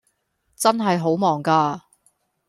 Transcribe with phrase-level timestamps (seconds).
[0.55, 1.83] 真係好忙架